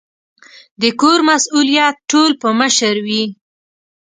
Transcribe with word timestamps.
د 0.81 0.83
کور 1.01 1.19
مسؤلیت 1.29 1.95
ټول 2.11 2.31
په 2.41 2.49
مشر 2.59 2.95
وي 3.07 3.23